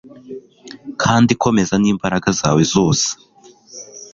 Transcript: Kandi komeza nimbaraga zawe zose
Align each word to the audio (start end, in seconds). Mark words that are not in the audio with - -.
Kandi 1.01 1.31
komeza 1.43 1.75
nimbaraga 1.81 2.29
zawe 2.39 2.61
zose 2.73 3.07